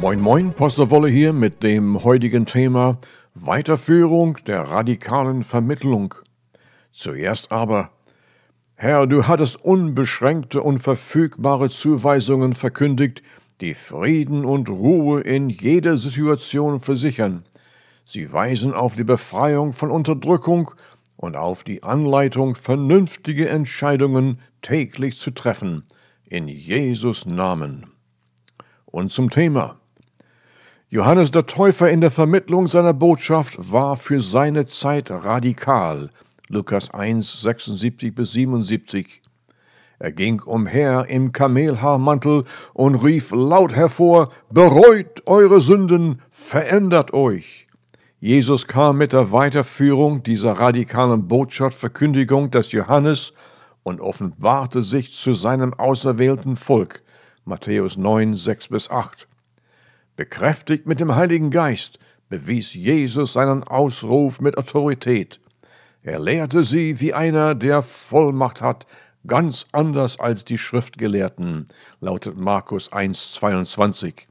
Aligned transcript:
Moin 0.00 0.18
Moin, 0.18 0.54
Pastor 0.54 0.88
Wolle 0.88 1.10
hier 1.10 1.34
mit 1.34 1.62
dem 1.62 2.02
heutigen 2.02 2.46
Thema 2.46 2.96
Weiterführung 3.34 4.38
der 4.46 4.62
radikalen 4.62 5.44
Vermittlung. 5.44 6.14
Zuerst 6.90 7.52
aber, 7.52 7.90
Herr, 8.76 9.06
du 9.06 9.26
hattest 9.26 9.62
unbeschränkte 9.62 10.62
und 10.62 10.78
verfügbare 10.78 11.68
Zuweisungen 11.68 12.54
verkündigt, 12.54 13.22
die 13.60 13.74
Frieden 13.74 14.46
und 14.46 14.70
Ruhe 14.70 15.20
in 15.20 15.50
jeder 15.50 15.98
Situation 15.98 16.80
versichern. 16.80 17.44
Sie 18.06 18.32
weisen 18.32 18.72
auf 18.72 18.94
die 18.94 19.04
Befreiung 19.04 19.74
von 19.74 19.90
Unterdrückung 19.90 20.70
und 21.18 21.36
auf 21.36 21.62
die 21.62 21.82
Anleitung, 21.82 22.54
vernünftige 22.54 23.50
Entscheidungen 23.50 24.40
täglich 24.62 25.18
zu 25.18 25.30
treffen. 25.30 25.84
In 26.24 26.48
Jesus 26.48 27.26
Namen. 27.26 27.88
Und 28.86 29.12
zum 29.12 29.28
Thema. 29.28 29.79
Johannes 30.92 31.30
der 31.30 31.46
Täufer 31.46 31.88
in 31.88 32.00
der 32.00 32.10
Vermittlung 32.10 32.66
seiner 32.66 32.92
Botschaft 32.92 33.56
war 33.70 33.96
für 33.96 34.20
seine 34.20 34.66
Zeit 34.66 35.08
radikal. 35.12 36.10
Lukas 36.48 36.92
1, 36.92 37.42
76 37.42 38.12
bis 38.12 38.32
77. 38.32 39.22
Er 40.00 40.10
ging 40.10 40.40
umher 40.40 41.06
im 41.08 41.30
Kamelhaarmantel 41.30 42.42
und 42.74 42.96
rief 42.96 43.30
laut 43.30 43.72
hervor, 43.72 44.32
Bereut 44.50 45.22
eure 45.26 45.60
Sünden, 45.60 46.22
verändert 46.32 47.12
euch. 47.14 47.68
Jesus 48.18 48.66
kam 48.66 48.98
mit 48.98 49.12
der 49.12 49.30
Weiterführung 49.30 50.24
dieser 50.24 50.54
radikalen 50.54 51.28
Botschaftsverkündigung 51.28 52.50
des 52.50 52.72
Johannes 52.72 53.32
und 53.84 54.00
offenbarte 54.00 54.82
sich 54.82 55.14
zu 55.14 55.34
seinem 55.34 55.72
auserwählten 55.72 56.56
Volk. 56.56 57.04
Matthäus 57.44 57.96
9, 57.96 58.34
6 58.34 58.68
bis 58.70 58.90
8. 58.90 59.28
Bekräftigt 60.20 60.86
mit 60.86 61.00
dem 61.00 61.16
Heiligen 61.16 61.50
Geist 61.50 61.98
bewies 62.28 62.74
Jesus 62.74 63.32
seinen 63.32 63.64
Ausruf 63.64 64.38
mit 64.38 64.58
Autorität. 64.58 65.40
Er 66.02 66.20
lehrte 66.20 66.62
sie 66.62 67.00
wie 67.00 67.14
einer, 67.14 67.54
der 67.54 67.80
Vollmacht 67.80 68.60
hat, 68.60 68.86
ganz 69.26 69.66
anders 69.72 70.20
als 70.20 70.44
die 70.44 70.58
Schriftgelehrten, 70.58 71.68
lautet 72.02 72.36
Markus 72.36 72.92
1, 72.92 73.32
22. 73.32 74.28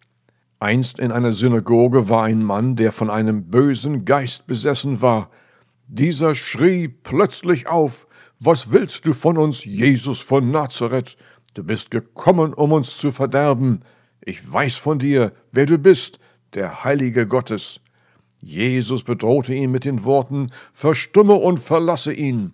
Einst 0.59 0.99
in 0.99 1.11
einer 1.11 1.31
Synagoge 1.31 2.08
war 2.08 2.25
ein 2.25 2.44
Mann, 2.44 2.75
der 2.75 2.92
von 2.92 3.09
einem 3.09 3.49
bösen 3.49 4.05
Geist 4.05 4.45
besessen 4.45 5.02
war. 5.02 5.31
Dieser 5.88 6.36
schrie 6.36 6.88
plötzlich 6.88 7.66
auf, 7.66 8.05
Was 8.39 8.71
willst 8.71 9.08
du 9.08 9.14
von 9.14 9.39
uns, 9.39 9.66
Jesus 9.66 10.19
von 10.19 10.52
Nazareth? 10.52 11.17
Du 11.55 11.64
bist 11.64 11.89
gekommen, 11.89 12.53
um 12.53 12.73
uns 12.73 12.95
zu 12.95 13.11
verderben. 13.11 13.81
Ich 14.30 14.53
weiß 14.53 14.75
von 14.75 14.99
dir, 14.99 15.31
wer 15.52 15.66
du 15.66 15.80
bist, 15.80 16.19
der 16.53 16.83
Heilige 16.83 17.25
Gottes. 17.25 17.81
Jesus 18.39 19.02
bedrohte 19.02 19.55
ihn 19.55 19.71
mit 19.71 19.86
den 19.86 20.03
Worten, 20.03 20.52
Verstumme 20.71 21.33
und 21.33 21.59
verlasse 21.59 22.13
ihn. 22.13 22.53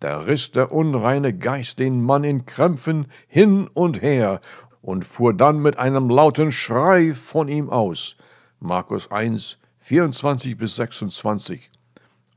Da 0.00 0.20
riss 0.20 0.52
der 0.52 0.72
unreine 0.72 1.36
Geist 1.36 1.78
den 1.80 2.00
Mann 2.00 2.24
in 2.24 2.46
Krämpfen 2.46 3.08
hin 3.28 3.68
und 3.74 4.00
her 4.00 4.40
und 4.80 5.04
fuhr 5.04 5.34
dann 5.34 5.60
mit 5.60 5.78
einem 5.78 6.08
lauten 6.08 6.50
Schrei 6.50 7.12
von 7.12 7.46
ihm 7.48 7.68
aus. 7.68 8.16
Markus 8.58 9.10
1, 9.10 9.58
24 9.80 10.56
bis 10.56 10.76
26. 10.76 11.70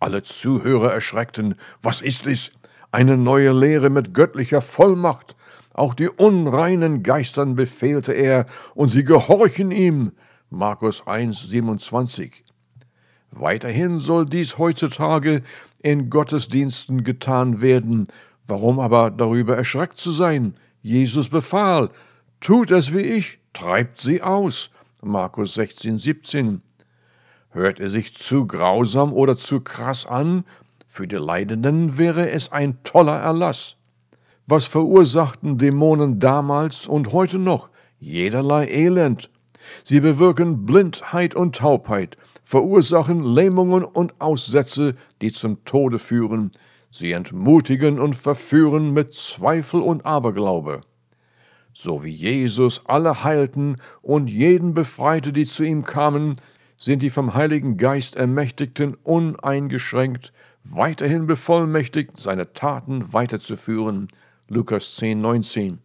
Alle 0.01 0.21
Zuhörer 0.23 0.91
erschreckten. 0.91 1.55
Was 1.81 2.01
ist 2.01 2.27
es? 2.27 2.51
Eine 2.91 3.15
neue 3.15 3.53
Lehre 3.53 3.89
mit 3.89 4.13
göttlicher 4.13 4.61
Vollmacht. 4.61 5.34
Auch 5.75 5.93
die 5.93 6.07
unreinen 6.07 7.03
Geistern 7.03 7.55
befehlte 7.55 8.13
er, 8.13 8.45
und 8.75 8.87
sie 8.89 9.03
gehorchen 9.03 9.71
ihm. 9.71 10.13
Markus 10.49 11.05
1, 11.05 11.49
27. 11.49 12.45
Weiterhin 13.31 13.99
soll 13.99 14.25
dies 14.25 14.57
heutzutage 14.57 15.43
in 15.83 16.09
Gottesdiensten 16.09 17.03
getan 17.03 17.59
werden. 17.59 18.07
Warum 18.47 18.79
aber 18.79 19.11
darüber 19.11 19.57
erschreckt 19.57 19.99
zu 19.99 20.11
sein? 20.11 20.55
Jesus 20.81 21.27
befahl, 21.27 21.89
tut 22.39 22.71
es 22.71 22.93
wie 22.93 22.99
ich, 22.99 23.39
treibt 23.51 23.99
sie 23.99 24.21
aus. 24.21 24.71
Markus 25.01 25.55
16, 25.55 25.97
17. 25.97 26.61
Hört 27.49 27.81
er 27.81 27.89
sich 27.89 28.15
zu 28.15 28.47
grausam 28.47 29.11
oder 29.11 29.37
zu 29.37 29.59
krass 29.59 30.05
an? 30.05 30.45
Für 30.87 31.05
die 31.05 31.17
Leidenden 31.17 31.97
wäre 31.97 32.29
es 32.29 32.53
ein 32.53 32.81
toller 32.85 33.19
Erlass. 33.19 33.75
Was 34.47 34.65
verursachten 34.65 35.57
Dämonen 35.57 36.19
damals 36.19 36.85
und 36.85 37.11
heute 37.11 37.39
noch? 37.39 37.69
Jederlei 37.97 38.67
Elend. 38.67 39.31
Sie 39.83 39.99
bewirken 39.99 40.67
Blindheit 40.67 41.33
und 41.33 41.55
Taubheit, 41.55 42.15
verursachen 42.43 43.23
Lähmungen 43.23 43.83
und 43.83 44.13
Aussätze, 44.21 44.95
die 45.21 45.31
zum 45.31 45.65
Tode 45.65 45.97
führen. 45.97 46.51
Sie 46.91 47.11
entmutigen 47.11 47.99
und 47.99 48.15
verführen 48.15 48.93
mit 48.93 49.15
Zweifel 49.15 49.81
und 49.81 50.05
Aberglaube. 50.05 50.81
So 51.73 52.03
wie 52.03 52.11
Jesus 52.11 52.83
alle 52.85 53.23
heilten 53.23 53.77
und 54.03 54.27
jeden 54.29 54.75
befreite, 54.75 55.33
die 55.33 55.47
zu 55.47 55.63
ihm 55.63 55.83
kamen, 55.83 56.35
sind 56.77 57.01
die 57.01 57.09
vom 57.09 57.33
Heiligen 57.33 57.77
Geist 57.77 58.15
Ermächtigten 58.15 58.93
uneingeschränkt 58.93 60.31
weiterhin 60.63 61.25
bevollmächtigt, 61.25 62.19
seine 62.19 62.53
Taten 62.53 63.11
weiterzuführen, 63.11 64.07
Lukas 64.47 64.95
10, 64.97 65.21
19. 65.21 65.79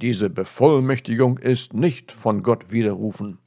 Diese 0.00 0.30
Bevollmächtigung 0.30 1.38
ist 1.38 1.74
nicht 1.74 2.12
von 2.12 2.44
Gott 2.44 2.70
widerrufen. 2.70 3.38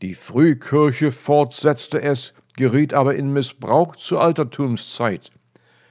Die 0.00 0.14
Frühkirche 0.14 1.12
fortsetzte 1.12 2.00
es, 2.00 2.32
geriet 2.56 2.94
aber 2.94 3.16
in 3.16 3.32
Missbrauch 3.34 3.96
zur 3.96 4.22
Altertumszeit. 4.22 5.30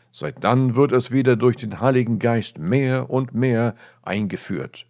Seit 0.10 0.44
dann 0.44 0.76
wird 0.76 0.94
es 0.94 1.12
wieder 1.12 1.36
durch 1.36 1.58
den 1.58 1.80
Heiligen 1.80 2.18
Geist 2.18 2.58
mehr 2.58 3.12
und 3.12 3.36
mehr 3.36 3.76
eingeführt. 4.02 4.88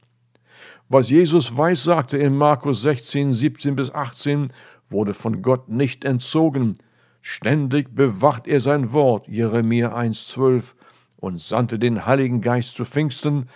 Was 0.88 1.09
Jesus 1.09 1.57
weissagte 1.57 2.18
in 2.18 2.35
Markus 2.35 2.81
16, 2.81 3.34
17 3.34 3.75
bis 3.75 3.94
18, 3.94 4.53
wurde 4.90 5.13
von 5.13 5.41
Gott 5.41 5.68
nicht 5.68 6.06
entzogen. 6.06 6.78
Ständig 7.22 7.94
bewacht 7.94 8.47
er 8.47 8.62
sein 8.62 8.94
Wort, 8.94 9.28
Jeremia 9.28 9.94
1, 9.94 10.28
12, 10.28 10.75
und 11.23 11.39
sandte 11.39 11.79
den 11.79 12.06
Heiligen 12.06 12.41
Geist 12.41 12.75
zu 12.75 12.84
Pfingsten, 12.84 13.47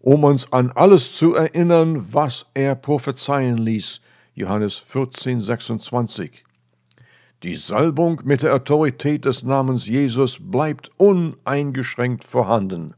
um 0.00 0.24
uns 0.24 0.52
an 0.52 0.72
alles 0.72 1.14
zu 1.14 1.36
erinnern, 1.36 2.12
was 2.12 2.46
er 2.52 2.74
prophezeien 2.74 3.58
ließ. 3.58 4.00
Johannes 4.34 4.78
14, 4.88 5.38
26. 5.38 6.44
Die 7.44 7.54
Salbung 7.54 8.22
mit 8.24 8.42
der 8.42 8.52
Autorität 8.52 9.24
des 9.24 9.44
Namens 9.44 9.86
Jesus 9.86 10.38
bleibt 10.40 10.90
uneingeschränkt 10.96 12.24
vorhanden. 12.24 12.94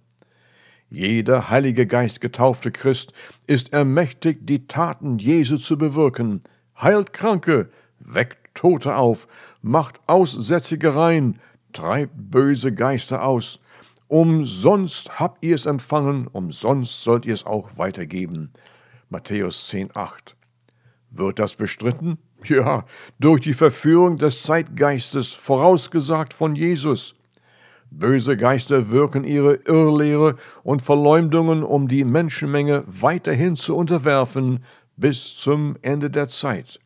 Jeder 0.88 1.50
Heilige 1.50 1.86
Geist 1.86 2.22
getaufte 2.22 2.70
Christ 2.70 3.12
ist 3.46 3.74
ermächtigt, 3.74 4.48
die 4.48 4.66
Taten 4.66 5.18
Jesu 5.18 5.58
zu 5.58 5.76
bewirken, 5.76 6.40
heilt 6.80 7.12
Kranke, 7.12 7.68
weckt 8.00 8.54
Tote 8.54 8.96
auf, 8.96 9.28
macht 9.60 10.00
Aussätzige 10.06 10.96
rein, 10.96 11.40
treibt 11.74 12.14
böse 12.16 12.72
Geister 12.72 13.22
aus, 13.22 13.60
Umsonst 14.08 15.18
habt 15.18 15.44
ihr 15.44 15.54
es 15.54 15.66
empfangen, 15.66 16.28
umsonst 16.28 17.02
sollt 17.02 17.24
ihr 17.26 17.34
es 17.34 17.46
auch 17.46 17.78
weitergeben. 17.78 18.52
Matthäus 19.08 19.70
10,8. 19.70 20.34
Wird 21.10 21.38
das 21.38 21.54
bestritten? 21.54 22.18
Ja, 22.44 22.84
durch 23.18 23.40
die 23.40 23.54
Verführung 23.54 24.18
des 24.18 24.42
Zeitgeistes, 24.42 25.32
vorausgesagt 25.32 26.34
von 26.34 26.54
Jesus. 26.54 27.14
Böse 27.90 28.36
Geister 28.36 28.90
wirken 28.90 29.24
ihre 29.24 29.54
Irrlehre 29.54 30.36
und 30.62 30.82
Verleumdungen, 30.82 31.62
um 31.62 31.88
die 31.88 32.04
Menschenmenge 32.04 32.84
weiterhin 32.86 33.56
zu 33.56 33.74
unterwerfen 33.74 34.64
bis 34.96 35.36
zum 35.36 35.76
Ende 35.80 36.10
der 36.10 36.28
Zeit. 36.28 36.80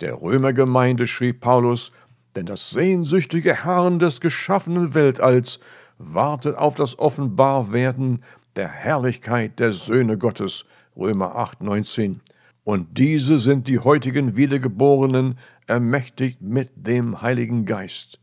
Der 0.00 0.20
Römergemeinde 0.20 1.06
schrieb 1.06 1.40
Paulus, 1.40 1.92
denn 2.34 2.46
das 2.46 2.70
sehnsüchtige 2.70 3.64
Herrn 3.64 3.98
des 3.98 4.20
geschaffenen 4.20 4.94
Weltalls 4.94 5.60
wartet 6.12 6.56
auf 6.56 6.74
das 6.74 6.98
Offenbarwerden 6.98 8.22
der 8.56 8.68
Herrlichkeit 8.68 9.58
der 9.58 9.72
Söhne 9.72 10.18
Gottes, 10.18 10.64
Römer 10.96 11.36
8, 11.36 11.62
19. 11.62 12.20
Und 12.64 12.98
diese 12.98 13.38
sind 13.38 13.68
die 13.68 13.78
heutigen 13.78 14.36
Wiedergeborenen, 14.36 15.38
ermächtigt 15.66 16.40
mit 16.40 16.70
dem 16.74 17.22
Heiligen 17.22 17.64
Geist. 17.64 18.18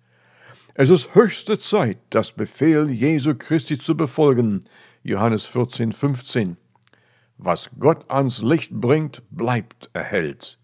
Es 0.74 0.89
ist 0.89 1.13
höchste 1.16 1.60
Zeit, 1.60 1.98
das 2.10 2.31
Befehl 2.31 2.89
Jesu 2.89 3.36
Christi 3.36 3.78
zu 3.78 3.95
befolgen, 3.98 4.63
Johannes 5.04 5.45
14, 5.45 5.92
15. 5.92 6.57
Was 7.38 7.69
Gott 7.80 8.06
ans 8.10 8.42
Licht 8.42 8.72
bringt, 8.72 9.22
bleibt 9.31 9.89
erhellt. 9.94 10.60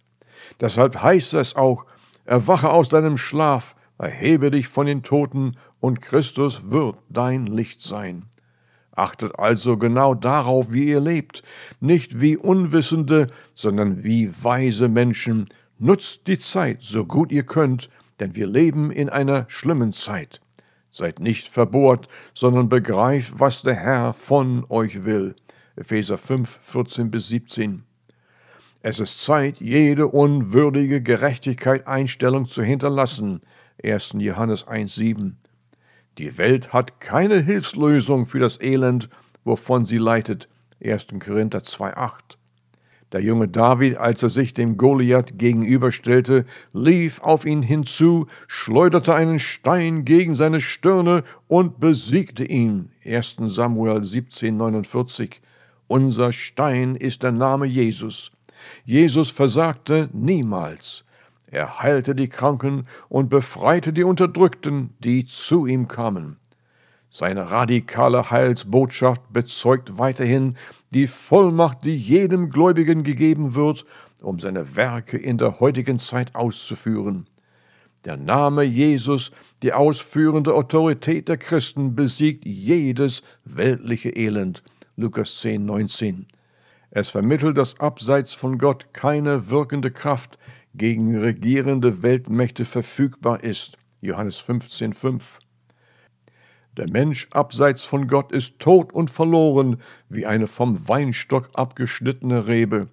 Deshalb 0.62 1.02
heißt 1.02 1.34
es 1.34 1.56
auch, 1.56 1.86
erwache 2.26 2.70
aus 2.70 2.90
deinem 2.90 3.18
Schlaf, 3.18 3.76
erhebe 3.98 4.52
dich 4.52 4.68
von 4.68 4.86
den 4.86 5.04
Toten 5.04 5.58
und 5.80 6.02
Christus 6.02 6.70
wird 6.70 6.98
dein 7.10 7.48
Licht 7.48 7.82
sein. 7.82 8.26
Achtet 8.92 9.38
also 9.38 9.78
genau 9.78 10.16
darauf, 10.16 10.72
wie 10.72 10.86
ihr 10.86 11.00
lebt, 11.00 11.44
nicht 11.80 12.20
wie 12.20 12.36
Unwissende, 12.36 13.28
sondern 13.54 14.04
wie 14.04 14.32
weise 14.44 14.88
Menschen. 14.88 15.48
Nutzt 15.78 16.28
die 16.28 16.40
Zeit 16.40 16.82
so 16.82 17.06
gut 17.06 17.32
ihr 17.32 17.44
könnt, 17.44 17.90
denn 18.20 18.36
wir 18.36 18.48
leben 18.48 18.90
in 18.90 19.10
einer 19.10 19.46
schlimmen 19.50 19.94
Zeit. 19.94 20.42
Seid 20.90 21.20
nicht 21.20 21.48
verbohrt, 21.48 22.08
sondern 22.34 22.70
begreift, 22.70 23.40
was 23.40 23.62
der 23.62 23.76
Herr 23.76 24.14
von 24.14 24.66
euch 24.70 25.06
will. 25.06 25.36
Epheser 25.76 26.18
5, 26.18 26.58
14 26.64 27.12
bis 27.12 27.28
17. 27.28 27.84
Es 28.82 29.00
ist 29.00 29.24
Zeit, 29.24 29.60
jede 29.60 30.08
unwürdige 30.08 31.02
Gerechtigkeit 31.04 31.86
Einstellung 31.86 32.48
zu 32.48 32.64
hinterlassen. 32.64 33.42
1. 33.84 34.16
Johannes 34.18 34.68
1, 34.68 34.96
7. 34.96 35.38
Die 36.18 36.38
Welt 36.38 36.74
hat 36.74 37.00
keine 37.00 37.40
Hilfslösung 37.40 38.26
für 38.26 38.40
das 38.40 38.60
Elend, 38.60 39.10
wovon 39.44 39.86
sie 39.86 39.98
leitet. 39.98 40.50
1. 40.84 41.08
Korinther 41.20 41.60
2,8. 41.60 42.38
Der 43.14 43.22
junge 43.22 43.48
David, 43.48 43.98
als 43.98 44.22
er 44.22 44.30
sich 44.30 44.54
dem 44.54 44.78
Goliath 44.78 45.38
gegenüberstellte, 45.38 46.46
lief 46.74 47.22
auf 47.22 47.46
ihn 47.46 47.62
hinzu, 47.62 48.28
schleuderte 48.48 49.16
einen 49.16 49.40
Stein 49.40 50.04
gegen 50.04 50.36
seine 50.36 50.60
Stirne 50.60 51.24
und 51.48 51.80
besiegte 51.80 52.44
ihn. 52.44 52.90
1. 53.06 53.38
Samuel 53.46 54.00
17,49. 54.02 55.36
Unser 55.88 56.34
Stein 56.34 56.96
ist 56.96 57.24
der 57.24 57.32
Name 57.32 57.66
Jesus. 57.66 58.32
Jesus 58.84 59.30
versagte 59.30 60.10
niemals. 60.12 61.06
Er 61.50 61.80
heilte 61.80 62.14
die 62.14 62.28
Kranken 62.28 62.88
und 63.08 63.30
befreite 63.30 63.94
die 63.94 64.04
Unterdrückten, 64.04 64.94
die 65.00 65.26
zu 65.26 65.66
ihm 65.66 65.88
kamen. 65.88 66.38
Seine 67.10 67.50
radikale 67.50 68.30
Heilsbotschaft 68.30 69.22
bezeugt 69.32 69.98
weiterhin 69.98 70.58
die 70.92 71.08
Vollmacht, 71.08 71.86
die 71.86 71.96
jedem 71.96 72.50
Gläubigen 72.50 73.04
gegeben 73.04 73.56
wird, 73.56 73.86
um 74.22 74.40
seine 74.40 74.76
Werke 74.76 75.18
in 75.18 75.38
der 75.38 75.62
heutigen 75.62 76.00
Zeit 76.00 76.36
auszuführen. 76.36 77.28
Der 78.04 78.18
Name 78.18 78.64
Jesus, 78.64 79.32
die 79.64 79.72
ausführende 79.72 80.54
Autorität 80.54 81.30
der 81.30 81.38
Christen, 81.38 81.96
besiegt 81.96 82.46
jedes 82.46 83.24
weltliche 83.46 84.10
Elend. 84.10 84.64
Lukas 84.98 85.40
10, 85.40 85.66
19. 85.66 86.26
Es 86.92 87.10
vermittelt, 87.10 87.58
dass 87.58 87.80
abseits 87.80 88.34
von 88.34 88.58
Gott 88.58 88.94
keine 88.94 89.50
wirkende 89.50 89.92
Kraft, 89.92 90.38
gegen 90.74 91.18
regierende 91.18 92.04
Weltmächte 92.04 92.66
verfügbar 92.66 93.44
ist. 93.44 93.78
Johannes 94.02 94.38
15, 94.38 94.94
5. 94.94 95.40
Der 96.78 96.90
Mensch 96.90 97.28
abseits 97.32 97.86
von 97.86 98.08
Gott 98.08 98.32
ist 98.32 98.60
tot 98.60 98.94
und 98.94 99.10
verloren, 99.10 99.82
wie 100.10 100.28
eine 100.28 100.46
vom 100.46 100.88
Weinstock 100.88 101.50
abgeschnittene 101.56 102.46
Rebe. 102.46 102.90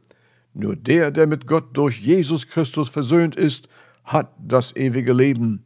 Nur 0.55 0.75
der, 0.75 1.11
der 1.11 1.27
mit 1.27 1.47
Gott 1.47 1.77
durch 1.77 2.01
Jesus 2.01 2.49
Christus 2.49 2.89
versöhnt 2.89 3.37
ist, 3.37 3.69
hat 4.05 4.33
das 4.39 4.75
ewige 4.77 5.13
Leben. 5.13 5.65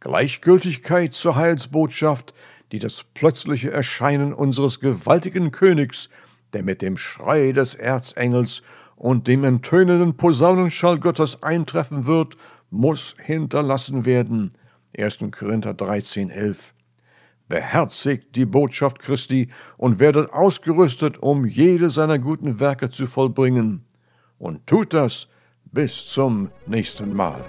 Gleichgültigkeit 0.00 1.12
zur 1.12 1.36
Heilsbotschaft, 1.36 2.34
die 2.72 2.78
das 2.78 3.04
plötzliche 3.14 3.70
Erscheinen 3.70 4.32
unseres 4.32 4.80
gewaltigen 4.80 5.50
Königs, 5.50 6.08
der 6.52 6.62
mit 6.62 6.80
dem 6.80 6.96
Schrei 6.96 7.52
des 7.52 7.74
Erzengels 7.74 8.62
und 8.96 9.28
dem 9.28 9.44
enttönenden 9.44 10.16
Posaunenschall 10.16 10.98
Gottes 10.98 11.42
eintreffen 11.42 12.06
wird, 12.06 12.36
muss 12.70 13.16
hinterlassen 13.18 14.04
werden. 14.04 14.52
1. 14.96 15.18
Korinther 15.30 15.74
13, 15.74 16.30
11. 16.30 16.74
Beherzigt 17.48 18.36
die 18.36 18.46
Botschaft 18.46 18.98
Christi 18.98 19.48
und 19.76 19.98
werdet 19.98 20.32
ausgerüstet, 20.32 21.18
um 21.18 21.44
jede 21.44 21.90
seiner 21.90 22.18
guten 22.18 22.58
Werke 22.60 22.90
zu 22.90 23.06
vollbringen. 23.06 23.84
Und 24.38 24.66
tut 24.66 24.94
das 24.94 25.28
bis 25.64 26.06
zum 26.06 26.50
nächsten 26.66 27.14
Mal. 27.14 27.44